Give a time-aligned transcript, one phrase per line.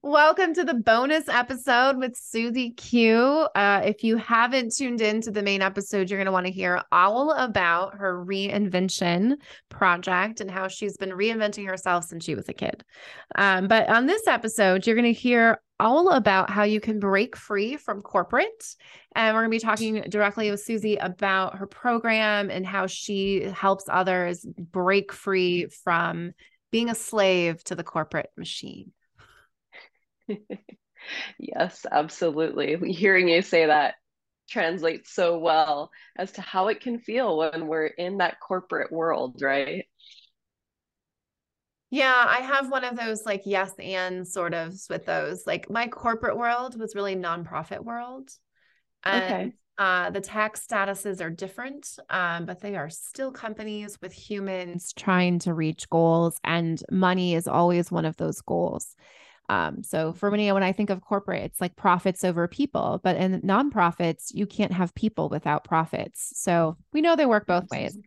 [0.00, 3.48] Welcome to the bonus episode with Susie Q.
[3.54, 6.52] Uh, if you haven't tuned in to the main episode, you're going to want to
[6.52, 9.36] hear all about her reinvention
[9.68, 12.84] project and how she's been reinventing herself since she was a kid.
[13.34, 17.36] Um, but on this episode, you're going to hear all about how you can break
[17.36, 18.76] free from corporate.
[19.14, 23.42] And we're going to be talking directly with Susie about her program and how she
[23.42, 26.32] helps others break free from
[26.70, 28.92] being a slave to the corporate machine.
[31.38, 32.92] yes, absolutely.
[32.92, 33.94] Hearing you say that
[34.48, 39.40] translates so well as to how it can feel when we're in that corporate world,
[39.40, 39.86] right?
[41.90, 45.46] Yeah, I have one of those like yes and sort of with those.
[45.46, 48.30] Like my corporate world was really nonprofit world.
[49.04, 49.52] And okay.
[49.76, 55.38] uh, the tax statuses are different, um, but they are still companies with humans trying
[55.40, 58.94] to reach goals, and money is always one of those goals.
[59.48, 63.16] Um, so for me, when I think of corporate, it's like profits over people, but
[63.16, 66.32] in nonprofits, you can't have people without profits.
[66.36, 67.98] So we know they work both ways.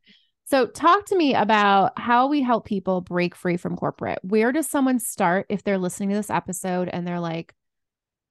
[0.46, 4.20] So talk to me about how we help people break free from corporate.
[4.22, 7.54] Where does someone start if they're listening to this episode and they're like,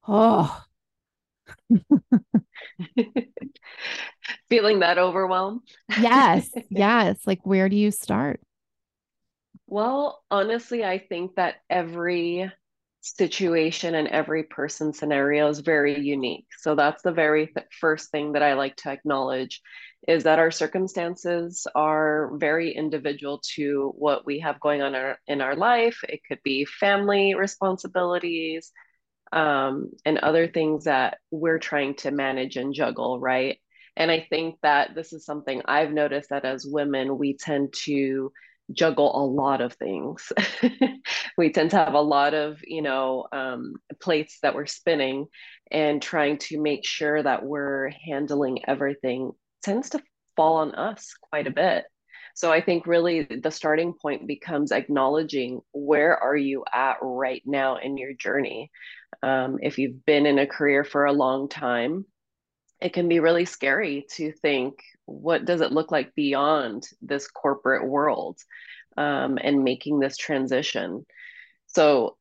[0.07, 0.63] oh,
[4.49, 5.63] feeling that overwhelm?
[6.01, 6.51] yes.
[6.71, 7.19] Yes.
[7.27, 8.41] Like, where do you start?
[9.67, 12.51] Well, honestly, I think that every
[13.05, 16.47] situation and every person scenario is very unique.
[16.59, 19.61] So that's the very th- first thing that I like to acknowledge
[20.09, 25.43] is that our circumstances are very individual to what we have going on our, in
[25.43, 25.99] our life.
[26.09, 28.73] It could be family responsibilities
[29.33, 33.59] um, and other things that we're trying to manage and juggle, right?
[33.97, 38.33] And I think that this is something I've noticed that as women, we tend to
[38.73, 40.33] juggle a lot of things.
[41.39, 45.27] we tend to have a lot of, you know, um, plates that we're spinning
[45.71, 49.33] and trying to make sure that we're handling everything
[49.63, 50.03] tends to
[50.37, 51.85] fall on us quite a bit.
[52.35, 57.77] So I think really the starting point becomes acknowledging where are you at right now
[57.77, 58.71] in your journey.
[59.23, 62.07] Um, if you've been in a career for a long time,
[62.81, 64.75] it can be really scary to think
[65.07, 68.39] what does it look like beyond this corporate world
[68.97, 71.05] um, and making this transition.
[71.67, 72.17] So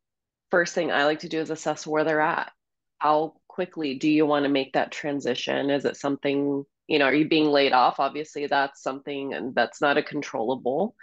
[0.52, 2.52] first thing i like to do is assess where they're at.
[3.00, 5.70] How quickly do you want to make that transition?
[5.70, 8.00] Is it something you know are you being laid off?
[8.00, 10.96] Obviously that's something and that's not a controllable.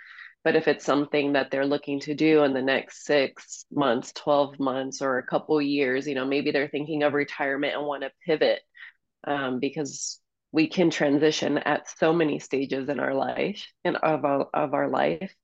[0.42, 4.58] But if it's something that they're looking to do in the next six months 12
[4.58, 8.10] months or a couple years you know maybe they're thinking of retirement and want to
[8.26, 8.60] pivot
[9.25, 10.20] um, because
[10.53, 14.88] we can transition at so many stages in our life and of our, of our
[14.88, 15.34] life.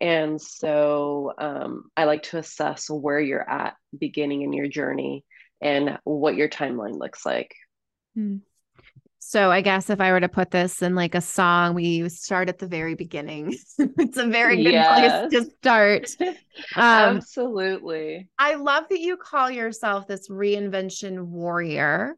[0.00, 5.24] And so um, i like to assess where you're at beginning in your journey
[5.60, 7.54] and what your timeline looks like.
[8.14, 8.36] Hmm.
[9.18, 12.48] so i guess if i were to put this in like a song we start
[12.48, 13.54] at the very beginning.
[13.78, 15.28] It's a very good yes.
[15.28, 16.16] place to start.
[16.74, 18.30] Um, absolutely.
[18.38, 22.16] I love that you call yourself this reinvention warrior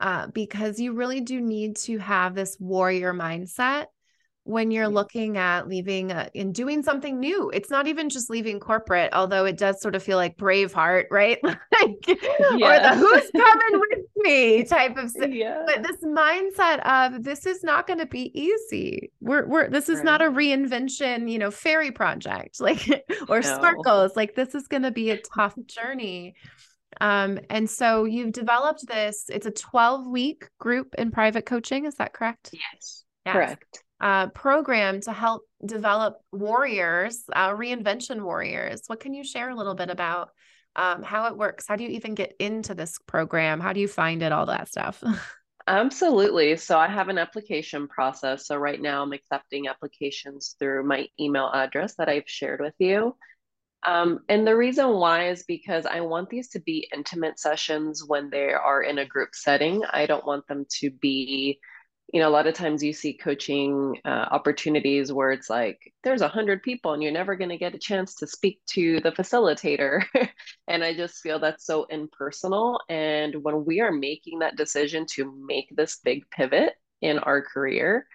[0.00, 3.86] uh, because you really do need to have this warrior mindset
[4.48, 7.50] when you're looking at leaving uh, and doing something new.
[7.50, 11.38] It's not even just leaving corporate, although it does sort of feel like Braveheart, right?
[11.44, 11.58] like,
[12.08, 15.64] Or the who's coming with me type of yeah.
[15.66, 19.12] But this mindset of this is not going to be easy.
[19.20, 20.04] We're we're this is right.
[20.06, 22.88] not a reinvention, you know, fairy project like
[23.28, 23.54] or no.
[23.54, 24.16] sparkles.
[24.16, 26.36] Like this is going to be a tough journey.
[27.00, 31.84] Um, and so you've developed this, it's a 12 week group in private coaching.
[31.84, 32.50] Is that correct?
[32.52, 33.32] Yes, yes.
[33.32, 33.84] correct.
[34.00, 38.82] Uh, program to help develop warriors, uh, reinvention warriors.
[38.86, 40.30] What can you share a little bit about
[40.76, 41.66] um, how it works?
[41.66, 43.58] How do you even get into this program?
[43.58, 44.30] How do you find it?
[44.30, 45.02] All that stuff.
[45.68, 46.56] Absolutely.
[46.56, 48.46] So I have an application process.
[48.46, 53.16] So right now I'm accepting applications through my email address that I've shared with you.
[53.86, 58.28] Um, and the reason why is because I want these to be intimate sessions when
[58.30, 59.82] they are in a group setting.
[59.90, 61.60] I don't want them to be,
[62.12, 66.22] you know, a lot of times you see coaching uh, opportunities where it's like there's
[66.22, 69.12] a hundred people and you're never going to get a chance to speak to the
[69.12, 70.04] facilitator.
[70.68, 72.80] and I just feel that's so impersonal.
[72.88, 78.06] And when we are making that decision to make this big pivot in our career,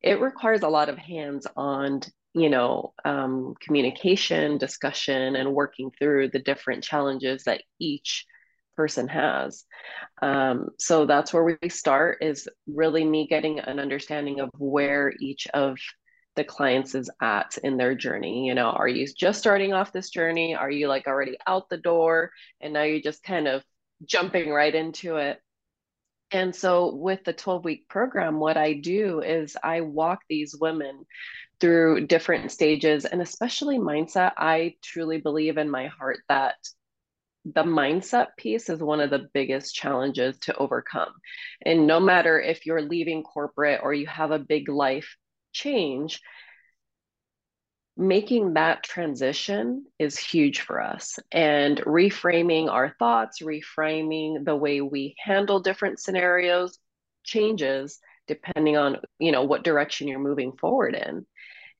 [0.00, 2.02] it requires a lot of hands on
[2.36, 8.26] you know um, communication discussion and working through the different challenges that each
[8.76, 9.64] person has
[10.22, 15.46] um, so that's where we start is really me getting an understanding of where each
[15.54, 15.78] of
[16.36, 18.46] the clients is at in their journey.
[18.46, 20.54] You know, are you just starting off this journey?
[20.54, 22.30] Are you like already out the door
[22.60, 23.64] and now you're just kind of
[24.04, 25.40] jumping right into it?
[26.32, 31.06] And so with the 12 week program, what I do is I walk these women
[31.60, 34.32] through different stages and especially mindset.
[34.36, 36.56] I truly believe in my heart that
[37.44, 41.12] the mindset piece is one of the biggest challenges to overcome.
[41.64, 45.16] And no matter if you're leaving corporate or you have a big life
[45.52, 46.20] change,
[47.96, 51.18] making that transition is huge for us.
[51.32, 56.78] And reframing our thoughts, reframing the way we handle different scenarios
[57.24, 61.24] changes depending on, you know, what direction you're moving forward in.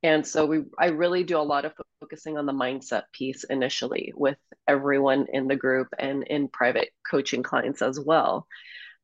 [0.02, 4.12] And so we I really do a lot of focusing on the mindset piece initially
[4.14, 4.38] with
[4.68, 8.46] everyone in the group and in private coaching clients as well.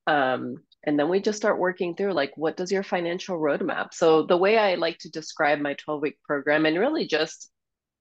[0.06, 4.22] Um, and then we just start working through like what does your financial roadmap so
[4.22, 7.50] the way i like to describe my 12 week program and really just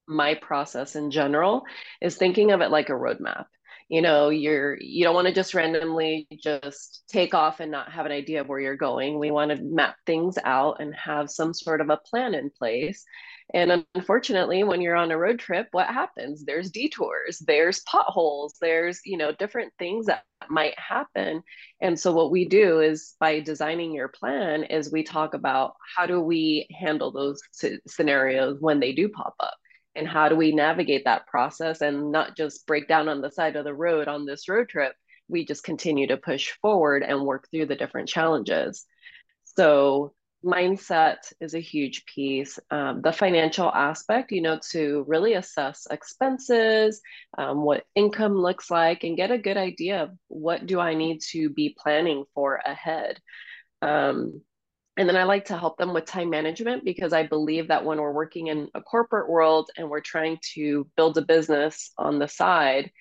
[0.08, 1.64] my process in general
[2.02, 3.46] is thinking of it like a roadmap
[3.92, 8.06] you know you're you don't want to just randomly just take off and not have
[8.08, 11.54] an idea of where you're going we want to map things out and have some
[11.54, 13.06] sort of a plan in place
[13.54, 16.46] and unfortunately, when you're on a road trip, what happens?
[16.46, 21.44] There's detours, there's potholes, there's, you know, different things that might happen.
[21.82, 26.06] And so what we do is by designing your plan is we talk about how
[26.06, 27.42] do we handle those
[27.88, 29.58] scenarios when they do pop up?
[29.96, 33.56] And how do we navigate that process and not just break down on the side
[33.56, 34.94] of the road on this road trip?
[35.28, 38.86] We just continue to push forward and work through the different challenges.
[39.58, 42.60] So mindset is a huge piece.
[42.70, 47.02] Um, the financial aspect, you know, to really assess expenses,
[47.38, 51.22] um, what income looks like, and get a good idea of what do I need
[51.32, 53.20] to be planning for ahead.
[53.82, 54.42] Um,
[55.02, 58.00] and then I like to help them with time management because I believe that when
[58.00, 62.28] we're working in a corporate world and we're trying to build a business on the
[62.28, 62.92] side,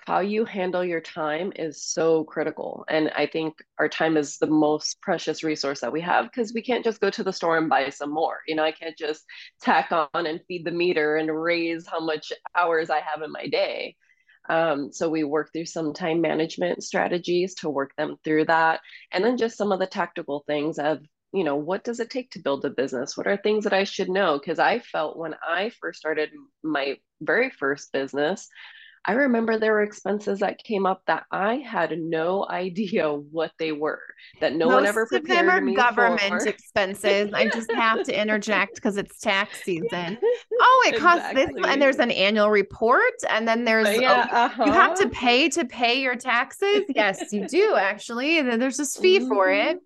[0.00, 2.84] how you handle your time is so critical.
[2.88, 6.60] And I think our time is the most precious resource that we have because we
[6.60, 8.40] can't just go to the store and buy some more.
[8.48, 9.24] You know, I can't just
[9.62, 13.46] tack on and feed the meter and raise how much hours I have in my
[13.46, 13.94] day.
[14.48, 18.80] Um, so we work through some time management strategies to work them through that.
[19.12, 20.98] And then just some of the tactical things of,
[21.32, 23.16] you know, what does it take to build a business?
[23.16, 24.38] What are things that I should know?
[24.38, 26.30] Because I felt when I first started
[26.62, 28.48] my very first business,
[29.04, 33.72] I remember there were expenses that came up that I had no idea what they
[33.72, 34.02] were,
[34.40, 36.48] that no Most one ever prepared of them are me government for.
[36.48, 37.32] expenses.
[37.32, 40.18] I just have to interject because it's tax season.
[40.60, 41.62] Oh, it costs exactly.
[41.62, 44.64] this, and there's an annual report, and then there's yeah, oh, uh-huh.
[44.64, 45.12] you have to uh-huh.
[45.12, 46.82] pay to pay your taxes.
[46.88, 48.38] Yes, you do actually.
[48.38, 49.28] And then there's this fee mm-hmm.
[49.28, 49.78] for it.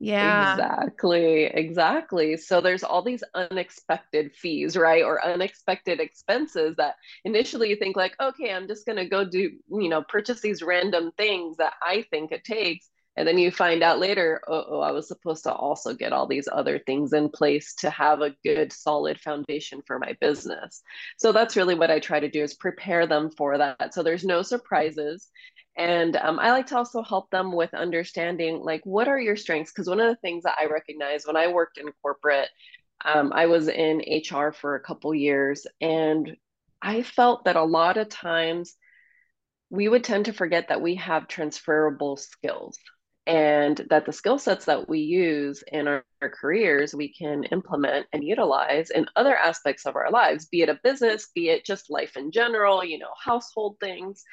[0.00, 0.52] Yeah.
[0.52, 1.44] Exactly.
[1.44, 2.36] Exactly.
[2.36, 5.02] So there's all these unexpected fees, right?
[5.02, 9.50] Or unexpected expenses that initially you think like, okay, I'm just going to go do,
[9.70, 12.88] you know, purchase these random things that I think it takes.
[13.16, 16.28] And then you find out later, oh, oh, I was supposed to also get all
[16.28, 20.82] these other things in place to have a good, solid foundation for my business.
[21.16, 23.92] So that's really what I try to do is prepare them for that.
[23.92, 25.28] So there's no surprises.
[25.78, 29.70] And um, I like to also help them with understanding like what are your strengths?
[29.70, 32.48] Because one of the things that I recognize when I worked in corporate,
[33.04, 36.36] um, I was in HR for a couple years, and
[36.82, 38.74] I felt that a lot of times
[39.70, 42.76] we would tend to forget that we have transferable skills
[43.28, 48.06] and that the skill sets that we use in our, our, careers we can implement
[48.12, 51.90] and utilize in other aspects of our lives be it a business be it just
[51.90, 54.24] life in general you know household things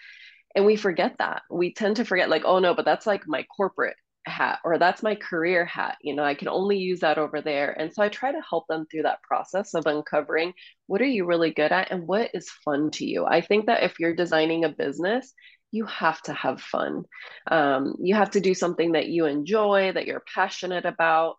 [0.55, 1.43] and we forget that.
[1.49, 3.95] We tend to forget like oh no but that's like my corporate
[4.27, 7.79] hat or that's my career hat you know i can only use that over there.
[7.79, 10.53] And so i try to help them through that process of uncovering
[10.87, 13.25] what are you really good at and what is fun to you.
[13.25, 15.33] I think that if you're designing a business
[15.75, 17.03] you have to have fun.
[17.51, 21.35] Um, you have to do something that you enjoy that you're passionate about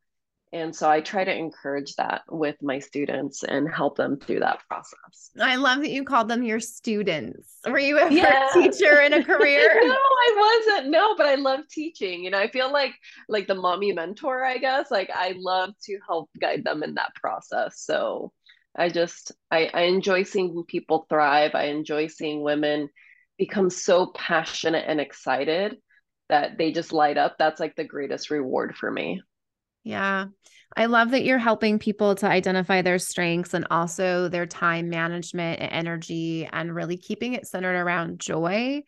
[0.53, 4.61] and so I try to encourage that with my students and help them through that
[4.69, 5.31] process.
[5.41, 7.59] I love that you called them your students.
[7.67, 8.49] Were you ever yeah.
[8.51, 9.81] a teacher in a career?
[9.83, 10.91] no, I wasn't.
[10.91, 12.23] No, but I love teaching.
[12.23, 12.95] You know, I feel like
[13.29, 14.91] like the mommy mentor, I guess.
[14.91, 17.81] Like I love to help guide them in that process.
[17.81, 18.33] So
[18.77, 21.53] I just I, I enjoy seeing people thrive.
[21.55, 22.89] I enjoy seeing women
[23.37, 25.77] become so passionate and excited
[26.29, 27.37] that they just light up.
[27.37, 29.23] That's like the greatest reward for me.
[29.87, 30.27] Yeah.
[30.77, 35.61] I love that you're helping people to identify their strengths and also their time management
[35.61, 38.83] and energy and really keeping it centered around joy.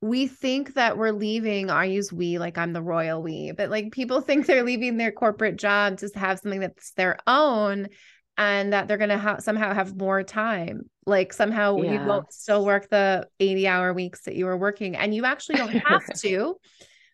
[0.00, 3.92] we think that we're leaving i use we like i'm the royal we but like
[3.92, 7.86] people think they're leaving their corporate job to have something that's their own
[8.38, 11.92] and that they're going to ha- somehow have more time like somehow yes.
[11.92, 15.56] you won't still work the 80 hour weeks that you were working and you actually
[15.56, 16.56] don't have to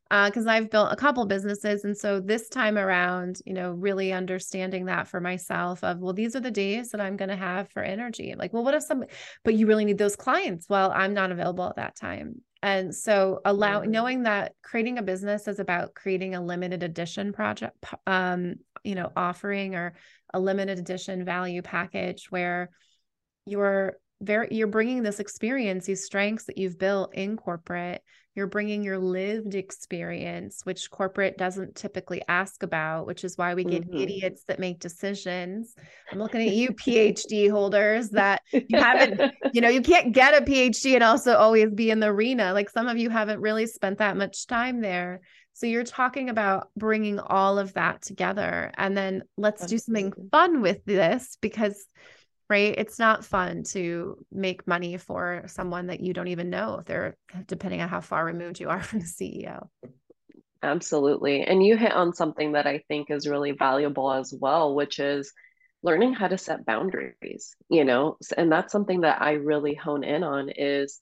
[0.09, 1.85] because uh, I've built a couple businesses.
[1.85, 6.37] And so this time around, you know, really understanding that for myself of, well, these
[6.37, 8.35] are the days that I'm going to have for energy.
[8.37, 9.05] Like, well, what if some,
[9.45, 10.69] but you really need those clients?
[10.69, 12.43] Well, I'm not available at that time.
[12.63, 13.91] And so allow mm-hmm.
[13.91, 19.11] knowing that creating a business is about creating a limited edition project, um, you know,
[19.17, 19.95] offering or
[20.33, 22.71] a limited edition value package where
[23.45, 28.03] you're very you're bringing this experience these strengths that you've built in corporate
[28.37, 33.65] you're bringing your lived experience which corporate doesn't typically ask about which is why we
[33.65, 33.97] get mm-hmm.
[33.97, 35.75] idiots that make decisions.
[36.13, 40.45] I'm looking at you phd holders that you haven't you know you can't get a
[40.45, 42.53] phd and also always be in the arena.
[42.53, 45.21] Like some of you haven't really spent that much time there.
[45.55, 48.73] So you're talking about bringing all of that together.
[48.77, 51.87] And then let's do something fun with this because
[52.49, 52.75] right?
[52.77, 57.17] It's not fun to make money for someone that you don't even know if they're
[57.47, 59.69] depending on how far removed you are from the CEO.
[60.63, 61.43] Absolutely.
[61.43, 65.33] And you hit on something that I think is really valuable as well, which is
[65.83, 68.17] learning how to set boundaries, you know?
[68.37, 71.01] And that's something that I really hone in on is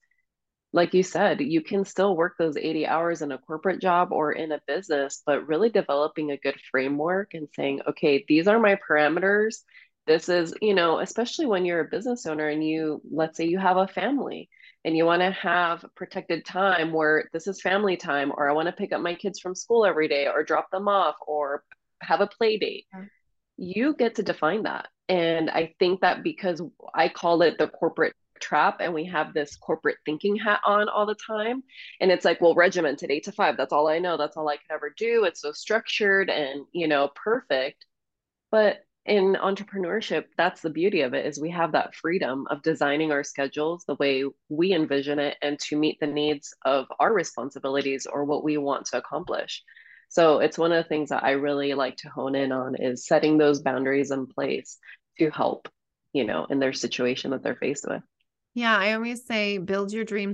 [0.74, 4.32] like you said, you can still work those 80 hours in a corporate job or
[4.32, 8.76] in a business, but really developing a good framework and saying, okay, these are my
[8.86, 9.58] parameters
[10.06, 13.58] this is you know especially when you're a business owner and you let's say you
[13.58, 14.48] have a family
[14.84, 18.66] and you want to have protected time where this is family time or i want
[18.66, 21.64] to pick up my kids from school every day or drop them off or
[22.00, 23.04] have a play date yeah.
[23.56, 26.60] you get to define that and i think that because
[26.94, 31.06] i call it the corporate trap and we have this corporate thinking hat on all
[31.06, 31.62] the time
[32.00, 34.56] and it's like well regimented 8 to 5 that's all i know that's all i
[34.56, 37.86] can ever do it's so structured and you know perfect
[38.50, 43.12] but in entrepreneurship that's the beauty of it is we have that freedom of designing
[43.12, 48.06] our schedules the way we envision it and to meet the needs of our responsibilities
[48.06, 49.62] or what we want to accomplish
[50.08, 53.06] so it's one of the things that i really like to hone in on is
[53.06, 54.78] setting those boundaries in place
[55.18, 55.68] to help
[56.14, 58.02] you know in their situation that they're faced with
[58.56, 60.32] yeah, I always say build your dream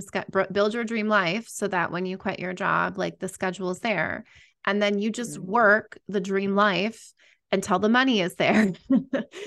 [0.51, 3.79] build your dream life so that when you quit your job, like the schedule is
[3.79, 4.25] there.
[4.63, 5.51] And then you just mm-hmm.
[5.51, 7.13] work the dream life
[7.51, 8.71] until the money is there.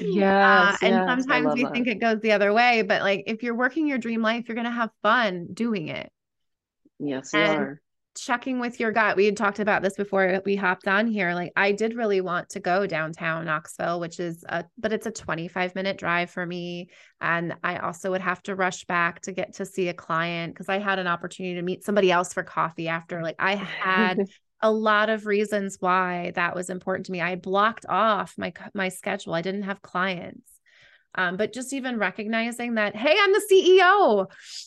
[0.00, 0.44] yeah.
[0.54, 1.72] Uh, and yes, sometimes we that.
[1.72, 4.54] think it goes the other way, but like if you're working your dream life, you're
[4.54, 6.10] going to have fun doing it.
[6.98, 7.80] Yes, you are.
[8.16, 9.16] Checking with your gut.
[9.16, 11.34] We had talked about this before we hopped on here.
[11.34, 15.10] Like I did really want to go downtown Knoxville, which is a but it's a
[15.10, 16.90] 25 minute drive for me.
[17.20, 20.68] And I also would have to rush back to get to see a client because
[20.68, 23.20] I had an opportunity to meet somebody else for coffee after.
[23.20, 24.20] Like I had
[24.60, 27.20] a lot of reasons why that was important to me.
[27.20, 29.34] I blocked off my my schedule.
[29.34, 30.54] I didn't have clients.
[31.16, 34.26] Um, but just even recognizing that, hey, I'm the CEO.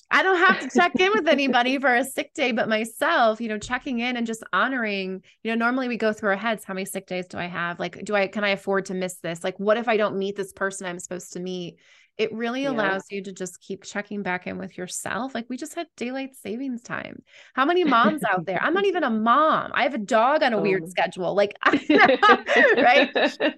[0.10, 3.50] I don't have to check in with anybody for a sick day, but myself, you
[3.50, 6.74] know, checking in and just honoring, you know, normally we go through our heads, how
[6.74, 7.80] many sick days do I have?
[7.80, 9.44] Like, do I, can I afford to miss this?
[9.44, 11.80] Like, what if I don't meet this person I'm supposed to meet?
[12.18, 12.72] It really yeah.
[12.72, 15.36] allows you to just keep checking back in with yourself.
[15.36, 17.22] Like we just had daylight savings time.
[17.54, 18.62] How many moms out there?
[18.62, 19.72] I'm not even a mom.
[19.74, 20.62] I have a dog on a oh.
[20.62, 21.36] weird schedule.
[21.36, 21.54] Like,
[21.90, 23.10] right?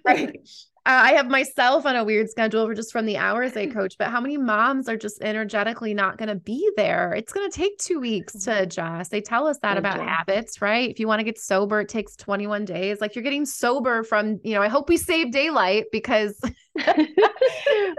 [0.05, 0.39] right.
[0.85, 3.95] Uh, I have myself on a weird schedule for just from the hours I coach,
[3.97, 7.13] but how many moms are just energetically not going to be there?
[7.13, 8.63] It's going to take two weeks to mm-hmm.
[8.63, 9.11] adjust.
[9.11, 10.89] They tell us that about habits, right?
[10.89, 13.01] If you want to get sober, it takes 21 days.
[13.01, 16.39] Like you're getting sober from, you know, I hope we save daylight because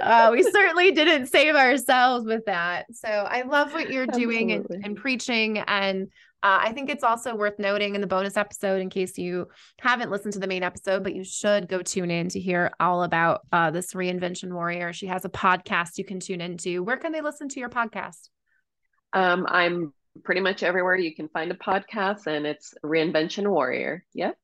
[0.00, 2.86] uh, we certainly didn't save ourselves with that.
[2.92, 5.58] So I love what you're doing and, and preaching.
[5.58, 6.08] And
[6.42, 9.48] uh, I think it's also worth noting in the bonus episode, in case you
[9.80, 13.02] haven't listened to the main episode, but you should go tune in to hear all
[13.02, 14.92] about uh, this reinvention warrior.
[14.92, 16.82] She has a podcast you can tune into.
[16.82, 18.30] Where can they listen to your podcast?
[19.12, 19.92] Um, I'm
[20.24, 24.04] pretty much everywhere you can find a podcast, and it's Reinvention Warrior.
[24.14, 24.36] Yep.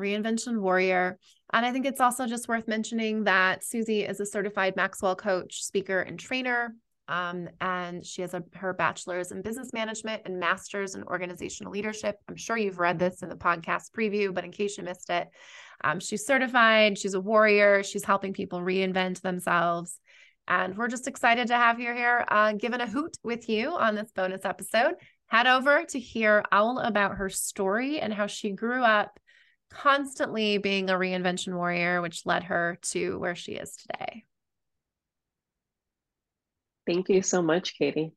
[0.00, 1.18] Reinvention Warrior.
[1.52, 5.62] And I think it's also just worth mentioning that Susie is a certified Maxwell coach,
[5.62, 6.74] speaker, and trainer.
[7.06, 12.16] Um, and she has a, her bachelor's in business management and master's in organizational leadership.
[12.28, 15.28] I'm sure you've read this in the podcast preview, but in case you missed it,
[15.82, 20.00] um, she's certified, she's a warrior, she's helping people reinvent themselves.
[20.48, 23.94] And we're just excited to have you here, uh, giving a hoot with you on
[23.94, 24.94] this bonus episode.
[25.26, 29.18] Head over to hear all about her story and how she grew up
[29.70, 34.24] constantly being a reinvention warrior, which led her to where she is today.
[36.86, 38.14] Thank you so much, Katie.